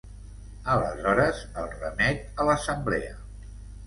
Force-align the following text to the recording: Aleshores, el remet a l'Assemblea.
Aleshores, 0.75 1.41
el 1.63 1.67
remet 1.73 2.25
a 2.39 2.47
l'Assemblea. 2.47 3.13